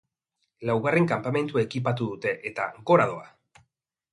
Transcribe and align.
Laugarren 0.69 1.05
kanpamentua 1.11 1.63
ekipatu 1.65 2.07
dute 2.15 2.33
eta, 2.53 2.67
gora 2.93 3.07
doa! 3.13 3.29